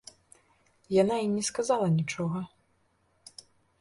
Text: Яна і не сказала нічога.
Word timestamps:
Яна 1.01 1.15
і 1.25 1.29
не 1.35 1.43
сказала 1.49 1.87
нічога. 1.99 2.39